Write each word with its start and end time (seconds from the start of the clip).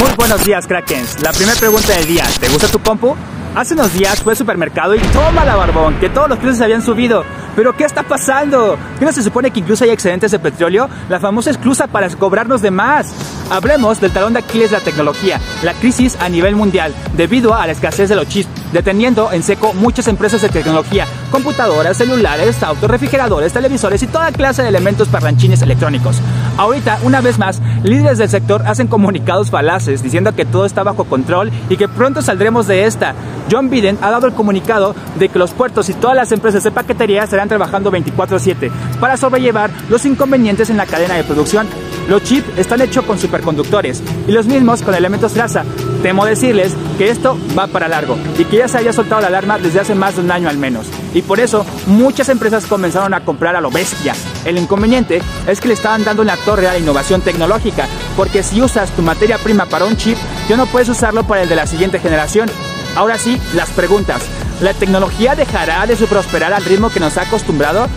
Muy 0.00 0.10
buenos 0.16 0.44
días, 0.44 0.66
Krakens. 0.66 1.22
La 1.22 1.32
primera 1.32 1.58
pregunta 1.58 1.92
del 1.92 2.06
día, 2.06 2.24
¿te 2.40 2.48
gusta 2.48 2.68
tu 2.68 2.78
compu? 2.78 3.14
Hace 3.54 3.74
unos 3.74 3.92
días 3.92 4.20
fue 4.22 4.32
al 4.32 4.36
supermercado 4.36 4.94
y 4.94 4.98
toma 4.98 5.44
la 5.44 5.54
barbón, 5.54 6.00
que 6.00 6.08
todos 6.08 6.28
los 6.28 6.38
precios 6.38 6.60
habían 6.62 6.82
subido. 6.82 7.22
¿Pero 7.54 7.76
qué 7.76 7.84
está 7.84 8.02
pasando? 8.02 8.76
¿Qué 8.98 9.04
no 9.04 9.12
se 9.12 9.22
supone 9.22 9.50
que 9.50 9.60
incluso 9.60 9.84
hay 9.84 9.90
excedentes 9.90 10.32
de 10.32 10.40
petróleo? 10.40 10.88
La 11.08 11.20
famosa 11.20 11.50
excusa 11.50 11.86
para 11.86 12.08
cobrarnos 12.08 12.62
de 12.62 12.70
más. 12.70 13.14
Hablemos 13.54 14.00
del 14.00 14.10
talón 14.10 14.32
de 14.32 14.40
Aquiles 14.40 14.72
de 14.72 14.78
la 14.78 14.82
tecnología, 14.82 15.40
la 15.62 15.74
crisis 15.74 16.16
a 16.18 16.28
nivel 16.28 16.56
mundial, 16.56 16.92
debido 17.16 17.54
a 17.54 17.64
la 17.64 17.72
escasez 17.72 18.08
de 18.08 18.16
los 18.16 18.26
chips, 18.26 18.48
deteniendo 18.72 19.30
en 19.30 19.44
seco 19.44 19.72
muchas 19.74 20.08
empresas 20.08 20.42
de 20.42 20.48
tecnología, 20.48 21.06
computadoras, 21.30 21.96
celulares, 21.96 22.60
autos, 22.64 22.90
refrigeradores, 22.90 23.52
televisores 23.52 24.02
y 24.02 24.08
toda 24.08 24.32
clase 24.32 24.64
de 24.64 24.70
elementos 24.70 25.06
parlanchines 25.06 25.62
electrónicos. 25.62 26.16
Ahorita, 26.56 26.98
una 27.04 27.20
vez 27.20 27.38
más, 27.38 27.62
líderes 27.84 28.18
del 28.18 28.28
sector 28.28 28.66
hacen 28.66 28.88
comunicados 28.88 29.52
falaces 29.52 30.02
diciendo 30.02 30.34
que 30.34 30.44
todo 30.44 30.66
está 30.66 30.82
bajo 30.82 31.04
control 31.04 31.52
y 31.68 31.76
que 31.76 31.86
pronto 31.86 32.22
saldremos 32.22 32.66
de 32.66 32.86
esta. 32.86 33.14
John 33.48 33.70
Biden 33.70 33.98
ha 34.02 34.10
dado 34.10 34.26
el 34.26 34.34
comunicado 34.34 34.96
de 35.16 35.28
que 35.28 35.38
los 35.38 35.52
puertos 35.52 35.88
y 35.90 35.94
todas 35.94 36.16
las 36.16 36.32
empresas 36.32 36.64
de 36.64 36.72
paquetería 36.72 37.22
estarán 37.22 37.48
trabajando 37.48 37.92
24/7 37.92 38.72
para 38.98 39.16
sobrellevar 39.16 39.70
los 39.88 40.04
inconvenientes 40.06 40.70
en 40.70 40.76
la 40.76 40.86
cadena 40.86 41.14
de 41.14 41.22
producción. 41.22 41.68
Los 42.08 42.22
chips 42.22 42.58
están 42.58 42.82
hechos 42.82 43.04
con 43.04 43.18
superconductores 43.18 44.02
y 44.28 44.32
los 44.32 44.46
mismos 44.46 44.82
con 44.82 44.94
elementos 44.94 45.32
traza. 45.32 45.64
Temo 46.02 46.26
decirles 46.26 46.74
que 46.98 47.08
esto 47.08 47.38
va 47.58 47.66
para 47.66 47.88
largo 47.88 48.18
y 48.38 48.44
que 48.44 48.58
ya 48.58 48.68
se 48.68 48.78
haya 48.78 48.92
soltado 48.92 49.22
la 49.22 49.28
alarma 49.28 49.58
desde 49.58 49.80
hace 49.80 49.94
más 49.94 50.16
de 50.16 50.22
un 50.22 50.30
año 50.30 50.48
al 50.48 50.58
menos. 50.58 50.86
Y 51.14 51.22
por 51.22 51.40
eso 51.40 51.64
muchas 51.86 52.28
empresas 52.28 52.66
comenzaron 52.66 53.14
a 53.14 53.24
comprar 53.24 53.56
a 53.56 53.60
lo 53.60 53.70
bestia. 53.70 54.14
El 54.44 54.58
inconveniente 54.58 55.22
es 55.46 55.60
que 55.60 55.68
le 55.68 55.74
estaban 55.74 56.04
dando 56.04 56.22
una 56.22 56.36
torre 56.36 56.68
a 56.68 56.74
la 56.74 56.78
innovación 56.78 57.22
tecnológica, 57.22 57.86
porque 58.16 58.42
si 58.42 58.60
usas 58.60 58.90
tu 58.90 59.02
materia 59.02 59.38
prima 59.38 59.64
para 59.64 59.86
un 59.86 59.96
chip, 59.96 60.18
ya 60.48 60.56
no 60.56 60.66
puedes 60.66 60.88
usarlo 60.90 61.26
para 61.26 61.42
el 61.42 61.48
de 61.48 61.56
la 61.56 61.66
siguiente 61.66 62.00
generación. 62.00 62.50
Ahora 62.96 63.18
sí, 63.18 63.40
las 63.54 63.70
preguntas. 63.70 64.22
¿La 64.60 64.72
tecnología 64.72 65.34
dejará 65.34 65.86
de 65.86 65.96
su 65.96 66.06
prosperar 66.06 66.52
al 66.52 66.64
ritmo 66.64 66.90
que 66.90 67.00
nos 67.00 67.16
ha 67.18 67.22
acostumbrado? 67.22 67.88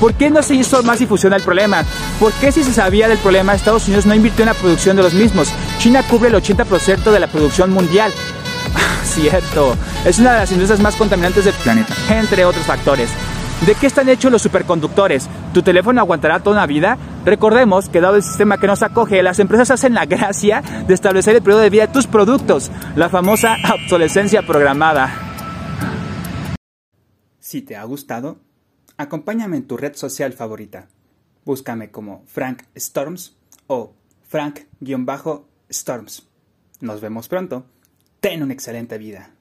¿Por 0.00 0.14
qué 0.14 0.30
no 0.30 0.42
se 0.42 0.54
hizo 0.54 0.82
más 0.82 0.98
difusión 0.98 1.32
del 1.32 1.42
problema? 1.42 1.84
¿Por 2.18 2.32
qué 2.34 2.52
si 2.52 2.62
se 2.64 2.72
sabía 2.72 3.08
del 3.08 3.18
problema 3.18 3.54
Estados 3.54 3.86
Unidos 3.86 4.06
no 4.06 4.14
invirtió 4.14 4.42
en 4.42 4.48
la 4.48 4.54
producción 4.54 4.96
de 4.96 5.02
los 5.02 5.14
mismos? 5.14 5.48
China 5.78 6.02
cubre 6.02 6.28
el 6.28 6.34
80% 6.34 7.10
de 7.10 7.20
la 7.20 7.26
producción 7.26 7.70
mundial. 7.70 8.12
Ah, 8.76 9.04
cierto, 9.04 9.76
es 10.04 10.18
una 10.18 10.32
de 10.32 10.40
las 10.40 10.50
industrias 10.50 10.80
más 10.80 10.96
contaminantes 10.96 11.44
del 11.44 11.54
planeta, 11.54 11.94
entre 12.10 12.44
otros 12.44 12.66
factores. 12.66 13.08
¿De 13.64 13.74
qué 13.76 13.86
están 13.86 14.08
hechos 14.08 14.30
los 14.30 14.42
superconductores? 14.42 15.28
¿Tu 15.54 15.62
teléfono 15.62 16.00
aguantará 16.00 16.40
toda 16.40 16.56
una 16.56 16.66
vida? 16.66 16.98
Recordemos 17.24 17.88
que 17.88 18.00
dado 18.00 18.16
el 18.16 18.22
sistema 18.22 18.58
que 18.58 18.66
nos 18.66 18.82
acoge, 18.82 19.22
las 19.22 19.38
empresas 19.38 19.70
hacen 19.70 19.94
la 19.94 20.04
gracia 20.04 20.60
de 20.86 20.92
establecer 20.92 21.36
el 21.36 21.42
periodo 21.42 21.62
de 21.62 21.70
vida 21.70 21.86
de 21.86 21.92
tus 21.92 22.06
productos, 22.06 22.70
la 22.94 23.08
famosa 23.08 23.56
obsolescencia 23.72 24.42
programada. 24.42 25.14
Si 27.38 27.62
te 27.62 27.76
ha 27.76 27.84
gustado, 27.84 28.36
acompáñame 28.96 29.56
en 29.56 29.66
tu 29.66 29.76
red 29.76 29.94
social 29.94 30.32
favorita. 30.32 30.88
Búscame 31.44 31.90
como 31.90 32.24
Frank 32.26 32.62
Storms 32.74 33.36
o 33.66 33.94
Frank-Storms. 34.28 36.26
Nos 36.80 37.00
vemos 37.00 37.28
pronto. 37.28 37.66
Ten 38.20 38.42
una 38.42 38.52
excelente 38.52 38.98
vida. 38.98 39.33